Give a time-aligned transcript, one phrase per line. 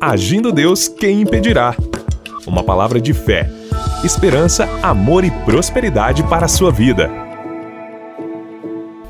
[0.00, 1.76] Agindo Deus, quem impedirá?
[2.46, 3.50] Uma palavra de fé,
[4.02, 7.10] esperança, amor e prosperidade para a sua vida.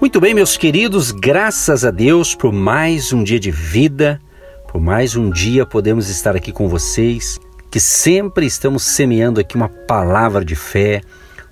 [0.01, 4.21] Muito bem, meus queridos, graças a Deus por mais um dia de vida,
[4.67, 7.38] por mais um dia podemos estar aqui com vocês,
[7.71, 11.03] que sempre estamos semeando aqui uma palavra de fé,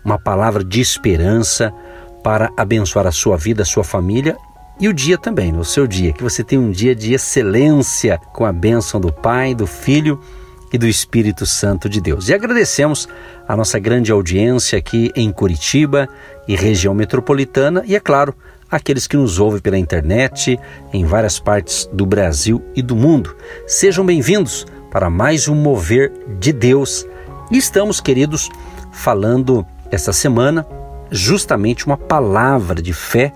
[0.05, 1.73] uma palavra de esperança
[2.25, 4.36] para abençoar a sua vida, a sua família
[4.80, 8.44] e o dia também, o seu dia, que você tenha um dia de excelência com
[8.44, 10.20] a bênção do Pai, do Filho
[10.72, 12.29] e do Espírito Santo de Deus.
[12.29, 13.08] E agradecemos
[13.46, 16.08] a nossa grande audiência aqui em Curitiba
[16.46, 18.32] e região metropolitana e, é claro,
[18.70, 20.58] aqueles que nos ouvem pela internet
[20.92, 23.34] em várias partes do Brasil e do mundo.
[23.67, 27.04] Sejam bem-vindos para mais um Mover de Deus.
[27.50, 28.48] E estamos, queridos,
[28.92, 30.64] falando esta semana
[31.11, 33.33] justamente uma palavra de fé,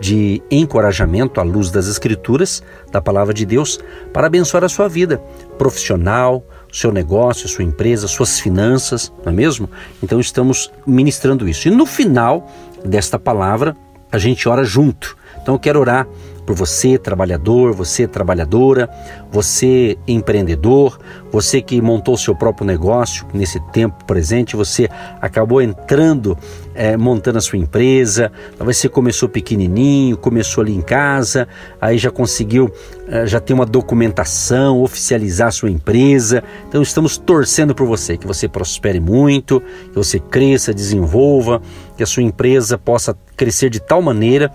[0.00, 3.78] de encorajamento à luz das Escrituras, da palavra de Deus,
[4.12, 5.18] para abençoar a sua vida
[5.56, 9.68] profissional, seu negócio, sua empresa, suas finanças, não é mesmo?
[10.02, 11.68] Então estamos ministrando isso.
[11.68, 12.50] E no final
[12.84, 13.76] desta palavra,
[14.10, 15.16] a gente ora junto.
[15.40, 16.06] Então eu quero orar
[16.46, 18.88] por você, trabalhador, você, trabalhadora,
[19.30, 20.98] você, empreendedor,
[21.30, 24.88] você que montou seu próprio negócio nesse tempo presente, você
[25.20, 26.36] acabou entrando,
[26.74, 31.46] é, montando a sua empresa, talvez você começou pequenininho, começou ali em casa,
[31.80, 32.70] aí já conseguiu,
[33.08, 36.42] é, já tem uma documentação, oficializar a sua empresa.
[36.68, 41.62] Então estamos torcendo por você, que você prospere muito, que você cresça, desenvolva,
[41.96, 44.52] que a sua empresa possa crescer de tal maneira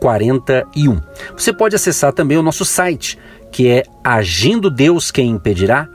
[0.00, 1.00] 41.
[1.36, 3.18] Você pode acessar também o nosso site,
[3.52, 5.90] que é agindo Deus quem impedirá.com.br.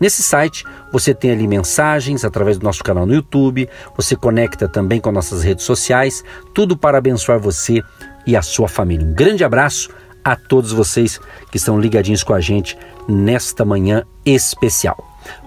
[0.00, 5.00] Nesse site você tem ali mensagens através do nosso canal no YouTube, você conecta também
[5.00, 6.24] com nossas redes sociais,
[6.54, 7.82] tudo para abençoar você
[8.26, 9.06] e a sua família.
[9.06, 9.90] Um grande abraço
[10.24, 11.20] a todos vocês
[11.50, 12.76] que estão ligadinhos com a gente
[13.08, 14.96] nesta manhã especial.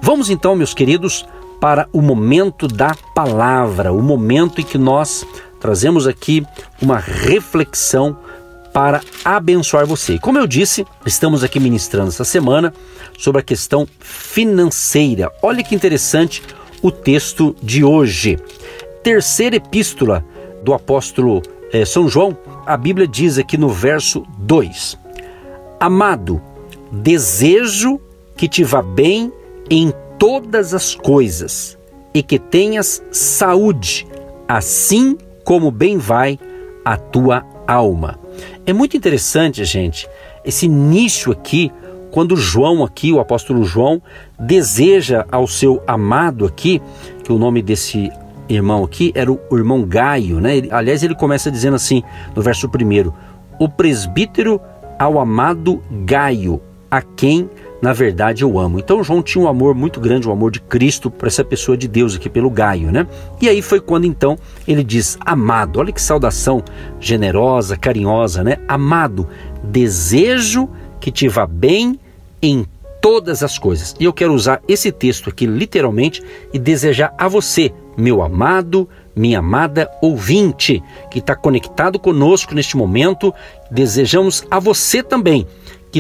[0.02, 1.26] Vamos então, meus queridos,
[1.60, 5.26] para o momento da palavra, o momento em que nós
[5.60, 6.46] trazemos aqui
[6.82, 8.18] uma reflexão
[8.74, 10.20] para abençoar você.
[10.20, 12.74] Como eu disse, estamos aqui ministrando essa semana
[13.18, 15.32] sobre a questão financeira.
[15.42, 16.44] Olha que interessante
[16.82, 18.38] o texto de hoje.
[19.02, 20.26] Terceira epístola
[20.62, 21.42] do apóstolo
[21.72, 24.98] eh, São João, a Bíblia diz aqui no verso 2:
[25.80, 26.42] Amado,
[26.92, 28.00] desejo
[28.36, 29.32] que te vá bem
[29.70, 31.78] em todas as coisas
[32.14, 34.08] e que tenhas saúde,
[34.48, 36.40] assim como bem vai
[36.84, 38.20] a tua alma.
[38.66, 40.08] É muito interessante, gente,
[40.44, 41.72] esse início aqui,
[42.12, 44.02] quando João aqui, o apóstolo João,
[44.40, 46.82] deseja ao seu amado aqui,
[47.24, 48.12] que o nome desse
[48.48, 50.58] irmão aqui era o irmão Gaio, né?
[50.58, 52.04] Ele, aliás, ele começa dizendo assim,
[52.36, 53.14] no verso primeiro,
[53.60, 54.62] o presbítero
[55.00, 57.50] ao amado Gaio, a quem
[57.82, 58.80] na verdade eu amo.
[58.80, 61.88] Então João tinha um amor muito grande, um amor de Cristo para essa pessoa de
[61.88, 63.06] Deus aqui pelo Gaio, né?
[63.40, 64.38] E aí foi quando então
[64.68, 65.80] ele diz: "Amado".
[65.80, 66.64] Olha que saudação
[67.00, 68.58] generosa, carinhosa, né?
[68.68, 69.28] Amado,
[69.64, 70.68] desejo
[71.00, 72.00] que te vá bem
[72.42, 72.66] em
[73.00, 73.96] todas as coisas.
[74.00, 79.38] E eu quero usar esse texto aqui literalmente e desejar a você, meu amado, minha
[79.38, 80.82] amada ouvinte,
[81.12, 83.32] que está conectado conosco neste momento,
[83.70, 85.46] desejamos a você também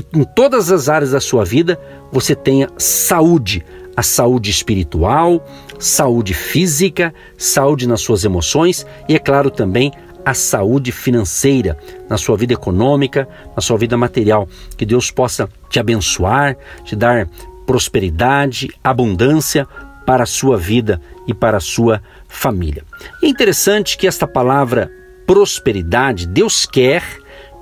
[0.01, 1.79] que em todas as áreas da sua vida
[2.11, 3.65] você tenha saúde,
[3.95, 5.45] a saúde espiritual,
[5.79, 9.93] saúde física, saúde nas suas emoções e, é claro, também
[10.25, 11.77] a saúde financeira,
[12.09, 13.25] na sua vida econômica,
[13.55, 14.49] na sua vida material.
[14.75, 17.29] Que Deus possa te abençoar, te dar
[17.65, 19.65] prosperidade, abundância
[20.05, 22.83] para a sua vida e para a sua família.
[23.23, 24.91] é interessante que esta palavra
[25.25, 27.01] prosperidade, Deus quer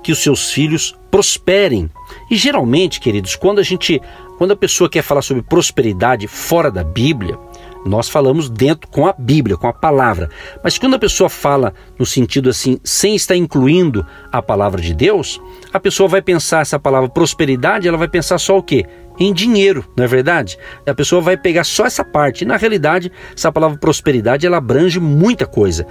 [0.04, 1.90] que os seus filhos prosperem.
[2.30, 4.00] E geralmente, queridos, quando a gente
[4.36, 7.38] quando a pessoa quer falar sobre prosperidade fora da Bíblia,
[7.86, 10.28] nós falamos dentro com a Bíblia, com a palavra.
[10.62, 15.40] Mas quando a pessoa fala no sentido assim, sem estar incluindo a palavra de Deus,
[15.72, 18.86] a pessoa vai pensar essa palavra prosperidade, ela vai pensar só o quê?
[19.18, 20.58] Em dinheiro, não é verdade?
[20.84, 22.42] A pessoa vai pegar só essa parte.
[22.42, 25.86] E, na realidade, essa palavra prosperidade ela abrange muita coisa.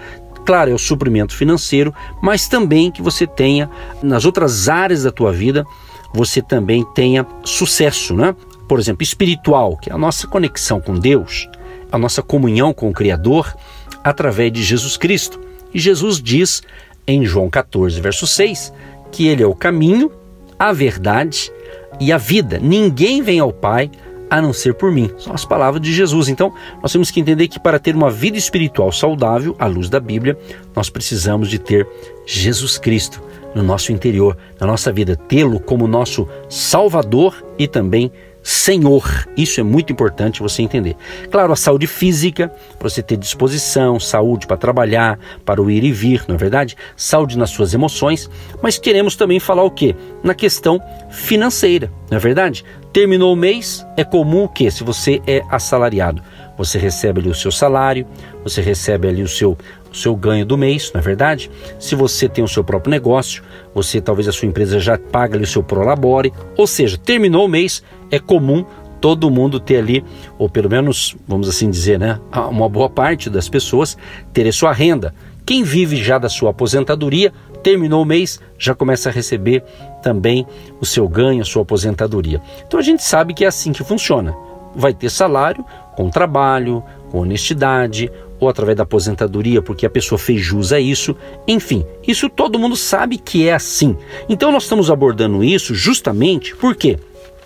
[0.45, 3.69] Claro, é o suprimento financeiro, mas também que você tenha
[4.01, 5.65] nas outras áreas da tua vida,
[6.13, 8.35] você também tenha sucesso, né?
[8.67, 11.49] Por exemplo, espiritual, que é a nossa conexão com Deus,
[11.91, 13.55] a nossa comunhão com o Criador
[14.03, 15.39] através de Jesus Cristo.
[15.73, 16.61] E Jesus diz
[17.07, 18.73] em João 14, verso 6,
[19.11, 20.11] que ele é o caminho,
[20.57, 21.51] a verdade
[21.99, 22.59] e a vida.
[22.59, 23.89] Ninguém vem ao Pai
[24.33, 25.11] a não ser por mim.
[25.19, 26.27] São as palavras de Jesus.
[26.27, 26.51] Então,
[26.81, 30.35] nós temos que entender que para ter uma vida espiritual saudável, à luz da Bíblia,
[30.75, 31.87] nós precisamos de ter
[32.25, 33.21] Jesus Cristo
[33.53, 39.03] no nosso interior, na nossa vida, tê-lo como nosso Salvador e também Senhor.
[39.37, 40.95] Isso é muito importante você entender.
[41.29, 45.91] Claro, a saúde física, para você ter disposição, saúde para trabalhar, para o ir e
[45.91, 46.75] vir, não é verdade?
[46.97, 48.27] Saúde nas suas emoções,
[48.63, 49.95] mas queremos também falar o quê?
[50.23, 50.81] Na questão
[51.11, 52.65] financeira, não é verdade?
[52.93, 56.21] Terminou o mês, é comum que, se você é assalariado,
[56.55, 58.05] você recebe ali o seu salário,
[58.43, 59.57] você recebe ali o seu
[59.91, 61.51] o seu ganho do mês, não é verdade?
[61.79, 63.43] Se você tem o seu próprio negócio,
[63.75, 67.47] você talvez a sua empresa já paga ali o seu prolabore, ou seja, terminou o
[67.47, 68.65] mês, é comum
[68.99, 70.03] todo mundo ter ali,
[70.37, 72.19] ou pelo menos, vamos assim dizer, né,
[72.49, 73.95] uma boa parte das pessoas
[74.33, 75.13] ter a sua renda.
[75.45, 77.31] Quem vive já da sua aposentadoria,
[77.63, 79.63] terminou o mês, já começa a receber
[80.03, 80.45] também
[80.79, 82.41] o seu ganho, a sua aposentadoria.
[82.67, 84.35] Então a gente sabe que é assim que funciona.
[84.75, 85.65] Vai ter salário
[85.95, 91.15] com trabalho, com honestidade, ou através da aposentadoria, porque a pessoa fez jus a isso.
[91.47, 93.95] Enfim, isso todo mundo sabe que é assim.
[94.27, 96.97] Então nós estamos abordando isso justamente por quê?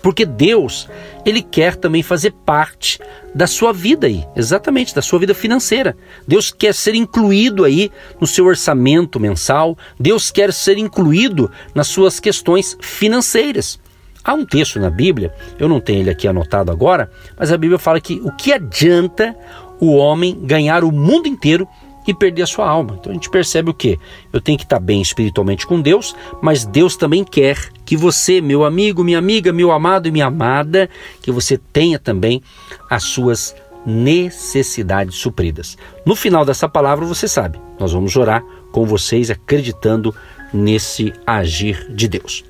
[0.02, 0.88] Porque Deus,
[1.24, 2.98] ele quer também fazer parte
[3.34, 5.96] da sua vida aí, exatamente, da sua vida financeira.
[6.26, 7.90] Deus quer ser incluído aí
[8.20, 13.78] no seu orçamento mensal, Deus quer ser incluído nas suas questões financeiras.
[14.24, 17.78] Há um texto na Bíblia, eu não tenho ele aqui anotado agora, mas a Bíblia
[17.78, 19.34] fala que o que adianta
[19.80, 21.66] o homem ganhar o mundo inteiro
[22.08, 22.96] e perder a sua alma.
[22.98, 24.00] Então a gente percebe o que?
[24.32, 28.64] Eu tenho que estar bem espiritualmente com Deus, mas Deus também quer que você, meu
[28.64, 30.88] amigo, minha amiga, meu amado e minha amada,
[31.20, 32.42] que você tenha também
[32.88, 35.76] as suas necessidades supridas.
[36.04, 40.14] No final dessa palavra, você sabe, nós vamos orar com vocês acreditando
[40.52, 42.42] nesse agir de Deus.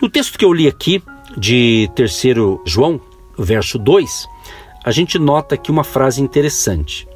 [0.00, 1.02] No texto que eu li aqui,
[1.38, 2.22] de 3
[2.66, 3.00] João,
[3.38, 4.26] verso 2,
[4.84, 7.08] a gente nota aqui uma frase interessante.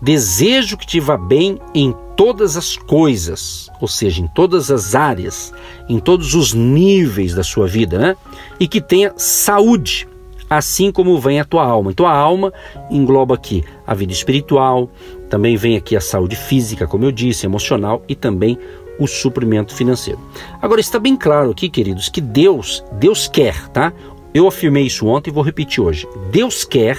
[0.00, 5.52] Desejo que te vá bem em todas as coisas, ou seja, em todas as áreas,
[5.88, 8.16] em todos os níveis da sua vida, né?
[8.58, 10.08] E que tenha saúde,
[10.48, 11.90] assim como vem a tua alma.
[11.90, 12.52] Então a alma
[12.90, 14.90] engloba aqui a vida espiritual,
[15.28, 18.58] também vem aqui a saúde física, como eu disse, emocional e também
[18.98, 20.20] o suprimento financeiro.
[20.60, 23.92] Agora está bem claro aqui, queridos, que Deus, Deus quer, tá?
[24.34, 26.06] Eu afirmei isso ontem e vou repetir hoje.
[26.30, 26.98] Deus quer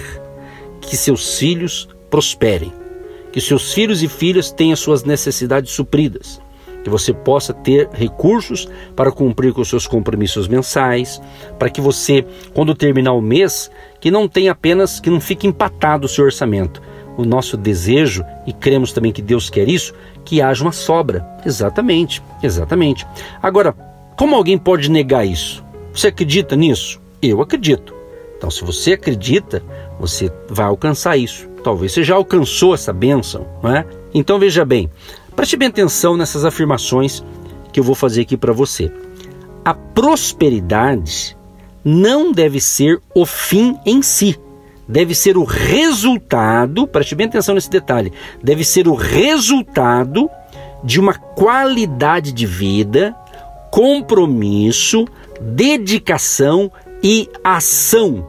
[0.80, 2.72] que seus filhos prosperem
[3.32, 6.40] que seus filhos e filhas tenham suas necessidades supridas,
[6.82, 11.20] que você possa ter recursos para cumprir com seus compromissos mensais,
[11.58, 12.24] para que você,
[12.54, 16.80] quando terminar o mês, que não tenha apenas, que não fique empatado o seu orçamento.
[17.16, 19.92] O nosso desejo, e cremos também que Deus quer isso,
[20.24, 21.26] que haja uma sobra.
[21.44, 23.06] Exatamente, exatamente.
[23.42, 23.74] Agora,
[24.16, 25.62] como alguém pode negar isso?
[25.92, 27.00] Você acredita nisso?
[27.20, 27.94] Eu acredito.
[28.38, 29.62] Então, se você acredita,
[29.98, 31.49] você vai alcançar isso.
[31.62, 33.84] Talvez você já alcançou essa bênção, não é?
[34.14, 34.90] Então veja bem,
[35.36, 37.22] preste bem atenção nessas afirmações
[37.72, 38.90] que eu vou fazer aqui para você.
[39.64, 41.36] A prosperidade
[41.84, 44.38] não deve ser o fim em si,
[44.88, 48.12] deve ser o resultado, preste bem atenção nesse detalhe,
[48.42, 50.28] deve ser o resultado
[50.82, 53.14] de uma qualidade de vida,
[53.70, 55.06] compromisso,
[55.40, 58.26] dedicação e ação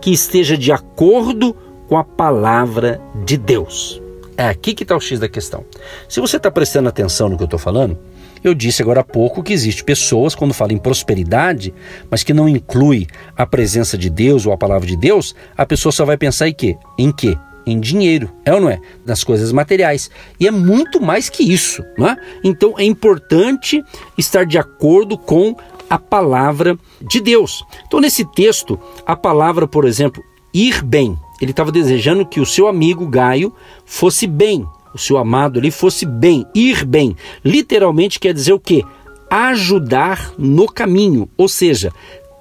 [0.00, 1.56] que esteja de acordo
[1.94, 4.02] com a palavra de Deus.
[4.36, 5.64] É aqui que está o X da questão.
[6.08, 7.96] Se você está prestando atenção no que eu estou falando,
[8.42, 11.72] eu disse agora há pouco que existe pessoas, quando falam em prosperidade,
[12.10, 15.92] mas que não inclui a presença de Deus ou a palavra de Deus, a pessoa
[15.92, 16.76] só vai pensar em quê?
[16.98, 17.38] Em quê?
[17.64, 18.80] Em dinheiro, é ou não é?
[19.06, 20.10] Nas coisas materiais.
[20.40, 22.16] E é muito mais que isso, não é?
[22.42, 23.80] Então é importante
[24.18, 25.54] estar de acordo com
[25.88, 27.64] a palavra de Deus.
[27.86, 32.66] Então, nesse texto, a palavra, por exemplo, ir bem, ele estava desejando que o seu
[32.66, 33.52] amigo Gaio
[33.84, 37.16] fosse bem, o seu amado ali fosse bem, ir bem.
[37.44, 38.82] Literalmente quer dizer o quê?
[39.30, 41.92] Ajudar no caminho, ou seja,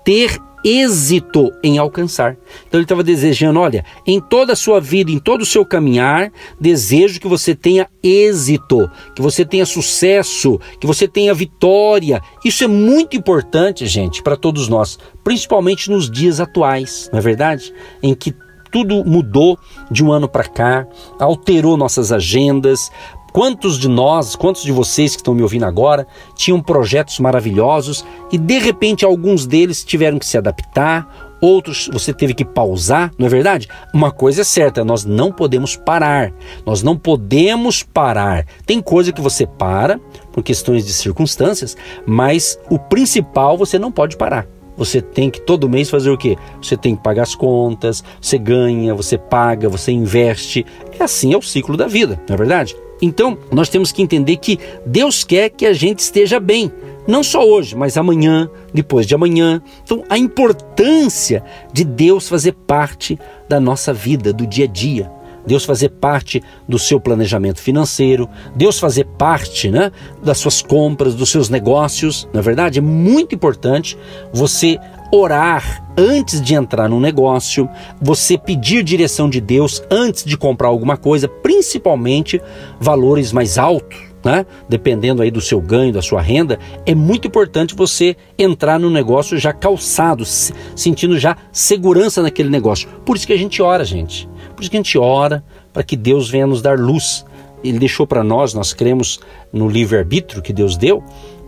[0.06, 2.38] ter êxito em alcançar.
[2.68, 6.32] Então ele estava desejando, olha, em toda a sua vida, em todo o seu caminhar,
[6.60, 12.22] desejo que você tenha êxito, que você tenha sucesso, que você tenha vitória.
[12.46, 17.74] Isso é muito importante, gente, para todos nós, principalmente nos dias atuais, não é verdade?
[18.02, 18.34] Em que
[18.74, 19.58] tudo mudou
[19.90, 20.86] de um ano para cá,
[21.20, 22.92] alterou nossas agendas,
[23.34, 28.38] Quantos de nós, quantos de vocês que estão me ouvindo agora, tinham projetos maravilhosos e
[28.38, 33.30] de repente alguns deles tiveram que se adaptar, outros você teve que pausar, não é
[33.30, 33.68] verdade?
[33.92, 36.32] Uma coisa é certa, nós não podemos parar.
[36.64, 38.46] Nós não podemos parar.
[38.68, 40.00] Tem coisa que você para
[40.32, 41.76] por questões de circunstâncias,
[42.06, 44.48] mas o principal você não pode parar.
[44.76, 46.38] Você tem que todo mês fazer o quê?
[46.62, 50.66] Você tem que pagar as contas, você ganha, você paga, você investe.
[51.00, 52.76] É assim é o ciclo da vida, não é verdade?
[53.02, 56.72] Então, nós temos que entender que Deus quer que a gente esteja bem,
[57.06, 59.62] não só hoje, mas amanhã, depois de amanhã.
[59.84, 65.12] Então, a importância de Deus fazer parte da nossa vida, do dia a dia.
[65.46, 69.92] Deus fazer parte do seu planejamento financeiro, Deus fazer parte né,
[70.24, 72.28] das suas compras, dos seus negócios.
[72.34, 73.98] Na é verdade, é muito importante
[74.32, 74.80] você
[75.12, 77.70] orar antes de entrar no negócio,
[78.02, 82.42] você pedir direção de Deus antes de comprar alguma coisa, principalmente
[82.80, 84.46] valores mais altos, né?
[84.68, 89.38] Dependendo aí do seu ganho, da sua renda, é muito importante você entrar no negócio
[89.38, 92.90] já calçado, sentindo já segurança naquele negócio.
[93.06, 94.28] Por isso que a gente ora, gente.
[94.70, 97.26] Que a gente ora para que Deus venha nos dar luz.
[97.64, 99.20] Ele deixou para nós, nós cremos
[99.52, 101.02] no livre-arbítrio que Deus deu,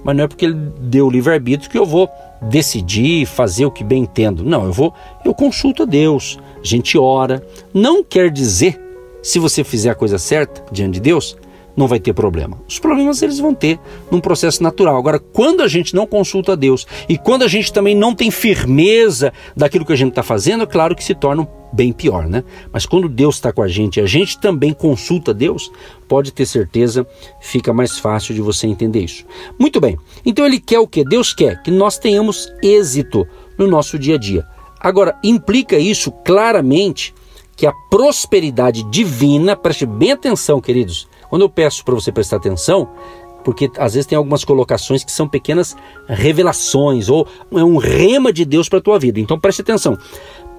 [0.03, 2.09] mas não é porque ele deu o livre-arbítrio que eu vou
[2.41, 4.43] decidir fazer o que bem entendo.
[4.43, 4.93] Não, eu vou,
[5.25, 7.45] eu consulto a Deus, a gente ora.
[7.73, 8.79] Não quer dizer,
[9.21, 11.35] se você fizer a coisa certa diante de Deus,
[11.75, 12.57] não vai ter problema.
[12.67, 13.79] Os problemas eles vão ter
[14.09, 14.97] num processo natural.
[14.97, 18.31] Agora, quando a gente não consulta a Deus e quando a gente também não tem
[18.31, 22.43] firmeza daquilo que a gente está fazendo, é claro que se torna bem pior, né?
[22.71, 25.69] Mas quando Deus está com a gente e a gente também consulta Deus,
[26.07, 27.05] pode ter certeza,
[27.41, 29.25] fica mais fácil de você entender isso.
[29.59, 29.97] Muito bem.
[30.25, 31.03] Então ele quer o que?
[31.03, 33.27] Deus quer que nós tenhamos êxito
[33.57, 34.45] no nosso dia a dia.
[34.79, 37.13] Agora, implica isso claramente
[37.55, 42.89] que a prosperidade divina, preste bem atenção, queridos, quando eu peço para você prestar atenção,
[43.43, 45.77] porque às vezes tem algumas colocações que são pequenas
[46.07, 49.19] revelações ou é um rema de Deus para a tua vida.
[49.19, 49.97] Então preste atenção.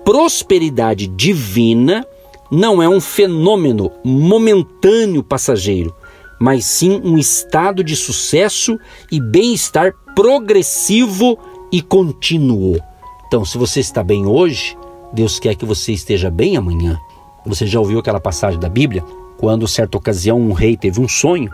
[0.04, 2.06] Prosperidade divina
[2.50, 5.92] não é um fenômeno momentâneo passageiro,
[6.38, 8.78] mas sim um estado de sucesso
[9.10, 11.36] e bem-estar progressivo
[11.72, 12.78] e contínuo.
[13.26, 14.78] Então, se você está bem hoje,
[15.12, 16.96] Deus quer que você esteja bem amanhã.
[17.44, 19.04] Você já ouviu aquela passagem da Bíblia
[19.36, 21.50] quando, certa ocasião, um rei teve um sonho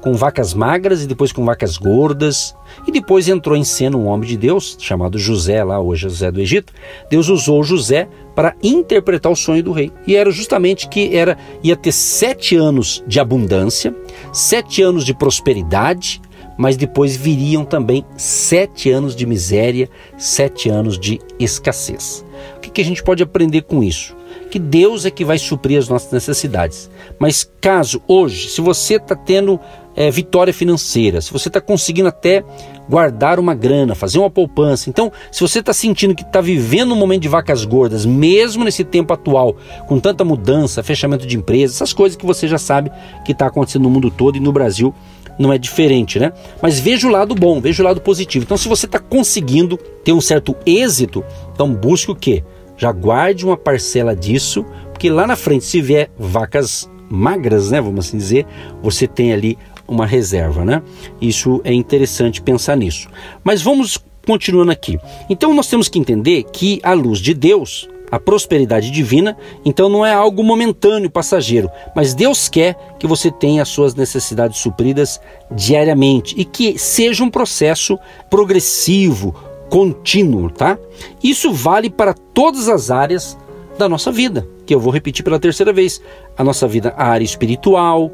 [0.00, 2.54] com vacas magras e depois com vacas gordas,
[2.86, 6.40] e depois entrou em cena um homem de Deus chamado José, lá hoje José do
[6.40, 6.72] Egito.
[7.10, 9.92] Deus usou José para interpretar o sonho do rei.
[10.06, 13.94] E era justamente que era ia ter sete anos de abundância,
[14.32, 16.20] sete anos de prosperidade,
[16.56, 22.24] mas depois viriam também sete anos de miséria, sete anos de escassez.
[22.56, 24.16] O que, que a gente pode aprender com isso?
[24.50, 26.90] Que Deus é que vai suprir as nossas necessidades.
[27.18, 29.58] Mas caso hoje, se você está tendo
[29.94, 32.44] é, vitória financeira, se você está conseguindo até
[32.88, 36.96] guardar uma grana, fazer uma poupança, então se você está sentindo que está vivendo um
[36.96, 41.92] momento de vacas gordas, mesmo nesse tempo atual, com tanta mudança, fechamento de empresas, essas
[41.92, 42.90] coisas que você já sabe
[43.24, 44.94] que está acontecendo no mundo todo e no Brasil
[45.38, 46.32] não é diferente, né?
[46.60, 48.44] Mas veja o lado bom, veja o lado positivo.
[48.44, 52.44] Então, se você está conseguindo ter um certo êxito, então busque o quê?
[52.80, 58.06] Já guarde uma parcela disso, porque lá na frente, se vier vacas magras, né, vamos
[58.06, 58.46] assim dizer,
[58.82, 60.82] você tem ali uma reserva, né?
[61.20, 63.08] Isso é interessante pensar nisso.
[63.44, 64.98] Mas vamos continuando aqui.
[65.28, 70.06] Então nós temos que entender que a luz de Deus, a prosperidade divina, então não
[70.06, 75.20] é algo momentâneo, passageiro, mas Deus quer que você tenha as suas necessidades supridas
[75.50, 77.98] diariamente e que seja um processo
[78.30, 79.34] progressivo,
[79.70, 80.78] contínuo, tá?
[81.22, 83.38] Isso vale para todas as áreas
[83.78, 86.02] da nossa vida, que eu vou repetir pela terceira vez.
[86.36, 88.12] A nossa vida, a área espiritual,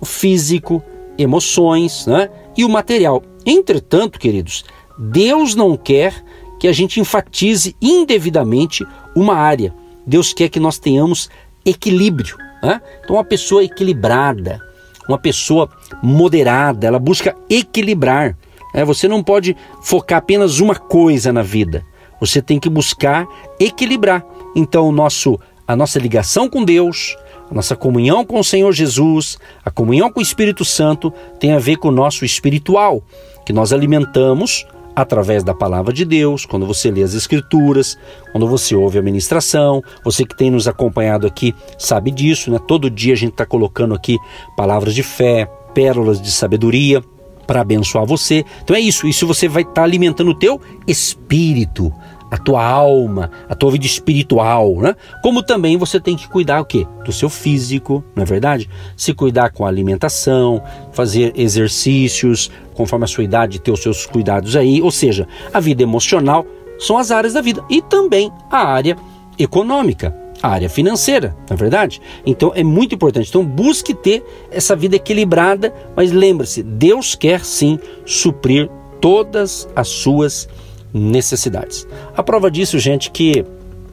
[0.00, 0.82] o físico,
[1.16, 2.28] emoções, né?
[2.56, 3.22] E o material.
[3.46, 4.64] Entretanto, queridos,
[4.98, 6.22] Deus não quer
[6.58, 9.72] que a gente enfatize indevidamente uma área.
[10.06, 11.30] Deus quer que nós tenhamos
[11.64, 12.36] equilíbrio.
[12.62, 12.80] Né?
[13.02, 14.60] Então, uma pessoa equilibrada,
[15.08, 15.70] uma pessoa
[16.02, 18.36] moderada, ela busca equilibrar.
[18.78, 21.84] É, você não pode focar apenas uma coisa na vida.
[22.20, 23.26] Você tem que buscar
[23.58, 24.24] equilibrar.
[24.54, 27.16] Então, o nosso, a nossa ligação com Deus,
[27.50, 31.58] a nossa comunhão com o Senhor Jesus, a comunhão com o Espírito Santo tem a
[31.58, 33.02] ver com o nosso espiritual,
[33.44, 37.98] que nós alimentamos através da palavra de Deus, quando você lê as escrituras,
[38.30, 39.82] quando você ouve a ministração.
[40.04, 42.60] Você que tem nos acompanhado aqui sabe disso, né?
[42.64, 44.16] Todo dia a gente está colocando aqui
[44.56, 47.02] palavras de fé, pérolas de sabedoria
[47.48, 48.44] para abençoar você.
[48.62, 51.90] Então é isso, isso você vai estar tá alimentando o teu espírito,
[52.30, 54.94] a tua alma, a tua vida espiritual, né?
[55.22, 56.86] Como também você tem que cuidar o quê?
[57.06, 58.68] Do seu físico, não é verdade?
[58.94, 60.62] Se cuidar com a alimentação,
[60.92, 65.82] fazer exercícios, conforme a sua idade, ter os seus cuidados aí, ou seja, a vida
[65.82, 66.44] emocional
[66.78, 68.94] são as áreas da vida e também a área
[69.38, 72.00] econômica a área financeira, não é verdade?
[72.24, 73.28] Então é muito importante.
[73.28, 78.68] Então busque ter essa vida equilibrada, mas lembre-se, Deus quer sim suprir
[79.00, 80.48] todas as suas
[80.92, 81.86] necessidades.
[82.16, 83.44] A prova disso, gente, que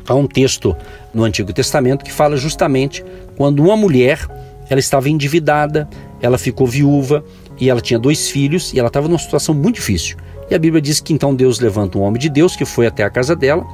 [0.07, 0.75] há um texto
[1.13, 3.03] no Antigo Testamento que fala justamente
[3.35, 4.27] quando uma mulher
[4.69, 5.87] ela estava endividada,
[6.21, 7.23] ela ficou viúva
[7.59, 10.17] e ela tinha dois filhos e ela estava numa situação muito difícil.
[10.49, 13.03] E a Bíblia diz que então Deus levanta um homem de Deus que foi até
[13.03, 13.65] a casa dela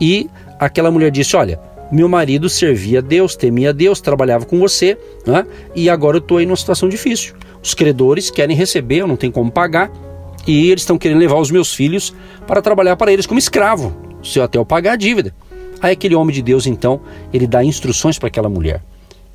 [0.00, 1.58] e aquela mulher disse: Olha,
[1.90, 5.46] meu marido servia a Deus, temia a Deus, trabalhava com você, né?
[5.74, 7.34] e agora eu estou aí numa situação difícil.
[7.62, 9.90] Os credores querem receber, eu não tenho como pagar,
[10.46, 12.14] e eles estão querendo levar os meus filhos
[12.46, 15.34] para trabalhar para eles como escravo, se eu até eu pagar a dívida.
[15.80, 17.00] Aí aquele homem de Deus, então,
[17.32, 18.82] ele dá instruções para aquela mulher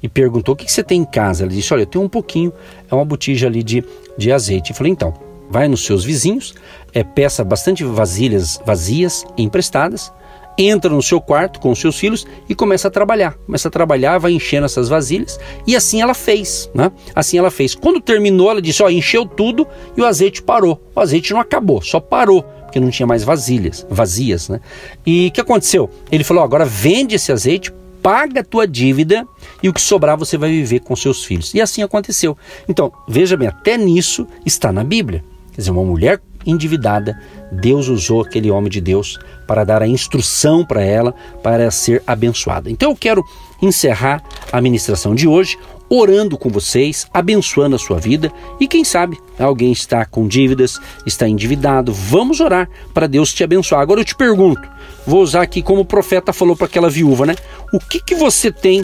[0.01, 1.43] e perguntou: O que, que você tem em casa?
[1.43, 2.51] Ela disse: Olha, eu tenho um pouquinho,
[2.91, 3.83] é uma botija ali de,
[4.17, 4.71] de azeite.
[4.71, 5.13] Eu falei: Então,
[5.49, 6.53] vai nos seus vizinhos,
[6.93, 10.11] é, peça bastante vasilhas vazias emprestadas
[10.57, 13.33] entra no seu quarto com os seus filhos e começa a trabalhar.
[13.45, 16.91] Começa a trabalhar, vai enchendo essas vasilhas e assim ela fez, né?
[17.15, 17.75] Assim ela fez.
[17.75, 20.81] Quando terminou, ela disse: ó, encheu tudo e o azeite parou.
[20.95, 22.43] O azeite não acabou, só parou
[22.73, 24.59] porque não tinha mais vasilhas, vazias, né?
[25.05, 25.89] E o que aconteceu?
[26.11, 29.27] Ele falou: agora vende esse azeite, paga a tua dívida
[29.61, 31.53] e o que sobrar você vai viver com seus filhos.
[31.53, 32.35] E assim aconteceu.
[32.67, 35.23] Então, veja bem, até nisso está na Bíblia.
[35.51, 37.19] Quer dizer, uma mulher endividada,
[37.51, 42.69] Deus usou aquele homem de Deus para dar a instrução para ela para ser abençoada.
[42.69, 43.23] Então eu quero
[43.61, 45.57] encerrar a ministração de hoje
[45.89, 51.27] orando com vocês, abençoando a sua vida e quem sabe alguém está com dívidas, está
[51.27, 53.81] endividado, vamos orar para Deus te abençoar.
[53.81, 54.67] Agora eu te pergunto,
[55.05, 57.35] vou usar aqui como o profeta falou para aquela viúva, né?
[57.71, 58.83] O que que você tem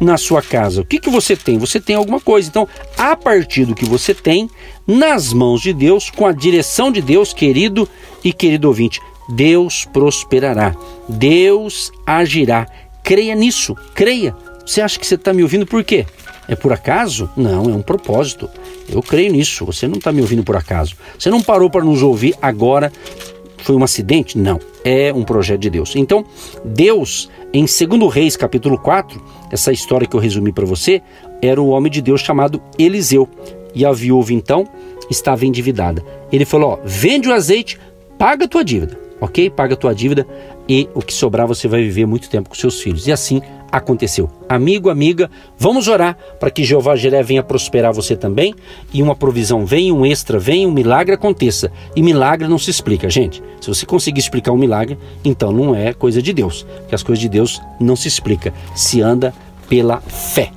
[0.00, 0.80] na sua casa?
[0.80, 1.58] O que, que você tem?
[1.58, 2.48] Você tem alguma coisa.
[2.48, 4.48] Então, a partir do que você tem,
[4.86, 7.88] nas mãos de Deus, com a direção de Deus, querido
[8.22, 10.74] e querido ouvinte, Deus prosperará,
[11.08, 12.66] Deus agirá.
[13.02, 14.34] Creia nisso, creia.
[14.64, 16.06] Você acha que você está me ouvindo por quê?
[16.48, 17.30] É por acaso?
[17.36, 18.48] Não, é um propósito.
[18.88, 19.64] Eu creio nisso.
[19.64, 20.94] Você não está me ouvindo por acaso.
[21.18, 22.92] Você não parou para nos ouvir agora.
[23.64, 24.36] Foi um acidente?
[24.36, 24.60] Não.
[24.84, 25.96] É um projeto de Deus.
[25.96, 26.22] Então,
[26.62, 31.00] Deus, em 2 Reis, capítulo 4, essa história que eu resumi para você,
[31.40, 33.26] era o homem de Deus chamado Eliseu.
[33.74, 34.68] E a viúva, então,
[35.10, 36.04] estava endividada.
[36.30, 37.80] Ele falou: ó, vende o azeite,
[38.18, 39.48] paga a tua dívida, ok?
[39.48, 40.26] Paga a tua dívida
[40.68, 43.06] e o que sobrar você vai viver muito tempo com seus filhos.
[43.06, 43.40] E assim
[43.76, 44.30] aconteceu.
[44.48, 48.54] Amigo, amiga, vamos orar para que Jeová Jiré venha prosperar você também
[48.92, 51.72] e uma provisão venha, um extra venha, um milagre aconteça.
[51.96, 53.42] E milagre não se explica, gente.
[53.60, 57.20] Se você conseguir explicar um milagre, então não é coisa de Deus, que as coisas
[57.20, 59.34] de Deus não se explica, se anda
[59.68, 60.52] pela fé.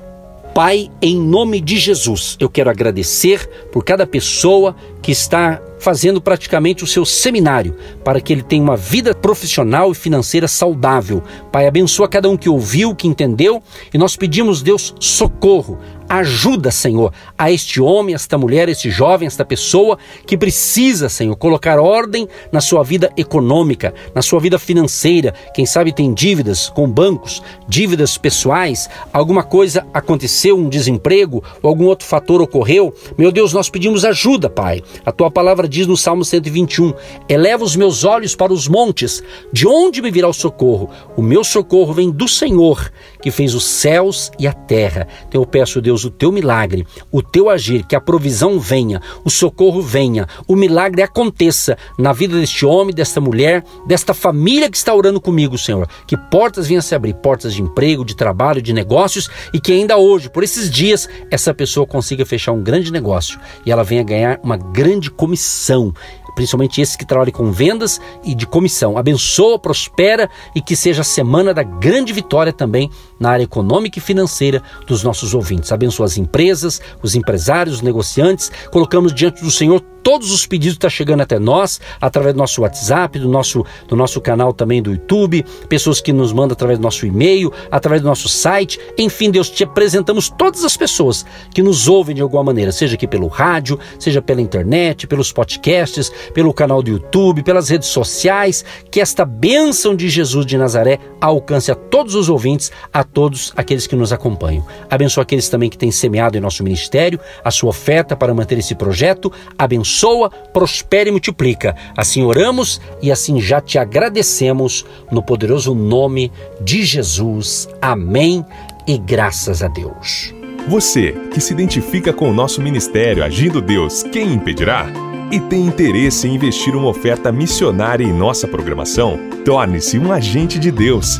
[0.54, 6.84] Pai, em nome de Jesus, eu quero agradecer por cada pessoa que está fazendo praticamente
[6.84, 11.24] o seu seminário para que ele tenha uma vida profissional e financeira saudável.
[11.52, 13.62] Pai, abençoa cada um que ouviu, que entendeu,
[13.94, 15.78] e nós pedimos, Deus, socorro,
[16.10, 21.80] Ajuda, Senhor, a este homem, esta mulher, este jovem, esta pessoa que precisa, Senhor, colocar
[21.80, 25.34] ordem na sua vida econômica, na sua vida financeira.
[25.54, 31.86] Quem sabe tem dívidas com bancos, dívidas pessoais, alguma coisa aconteceu, um desemprego ou algum
[31.86, 32.94] outro fator ocorreu.
[33.18, 34.82] Meu Deus, nós pedimos ajuda, Pai.
[35.06, 36.94] A tua palavra diz no Salmo 121:
[37.28, 40.90] Eleva os meus olhos para os montes, de onde me virá o socorro?
[41.18, 42.92] O meu socorro vem do Senhor,
[43.22, 45.06] que fez os céus e a terra.
[45.28, 49.02] Então eu peço, Deus, Deus, o teu milagre, o teu agir, que a provisão venha,
[49.26, 54.78] o socorro venha, o milagre aconteça na vida deste homem, desta mulher, desta família que
[54.78, 55.88] está orando comigo, Senhor.
[56.06, 59.72] Que portas venham a se abrir, portas de emprego, de trabalho, de negócios e que
[59.72, 64.04] ainda hoje, por esses dias, essa pessoa consiga fechar um grande negócio e ela venha
[64.04, 65.94] ganhar uma grande comissão
[66.38, 68.96] principalmente esses que trabalham com vendas e de comissão.
[68.96, 74.02] Abençoa, prospera e que seja a semana da grande vitória também na área econômica e
[74.02, 75.72] financeira dos nossos ouvintes.
[75.72, 78.52] Abençoa as empresas, os empresários, os negociantes.
[78.72, 83.20] Colocamos diante do Senhor Todos os pedidos estão chegando até nós, através do nosso WhatsApp,
[83.20, 87.06] do nosso, do nosso canal também do YouTube, pessoas que nos mandam através do nosso
[87.06, 88.80] e-mail, através do nosso site.
[88.98, 93.06] Enfim, Deus, te apresentamos todas as pessoas que nos ouvem de alguma maneira, seja aqui
[93.06, 98.64] pelo rádio, seja pela internet, pelos podcasts, pelo canal do YouTube, pelas redes sociais.
[98.90, 103.86] Que esta bênção de Jesus de Nazaré alcance a todos os ouvintes, a todos aqueles
[103.86, 104.66] que nos acompanham.
[104.90, 108.74] Abençoa aqueles também que têm semeado em nosso ministério a sua oferta para manter esse
[108.74, 109.30] projeto.
[109.58, 111.76] Abençoa abençoa, prospera e multiplica.
[111.96, 116.32] Assim oramos e assim já te agradecemos no poderoso nome
[116.62, 117.68] de Jesus.
[117.82, 118.46] Amém
[118.88, 120.34] e graças a Deus.
[120.68, 124.88] Você que se identifica com o nosso ministério Agindo Deus, quem impedirá?
[125.32, 129.20] E tem interesse em investir uma oferta missionária em nossa programação?
[129.44, 131.20] Torne-se um agente de Deus